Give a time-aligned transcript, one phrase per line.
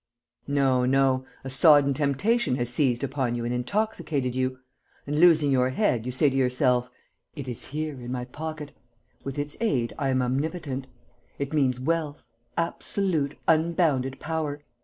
[0.47, 4.57] No, no; a sodden temptation has seized upon you and intoxicated you;
[5.05, 6.89] and, losing your head, you say to yourself,
[7.35, 8.71] 'It is here, in my pocket.
[9.23, 10.87] With its aid, I am omnipotent.
[11.37, 12.25] It means wealth,
[12.57, 14.63] absolute, unbounded power.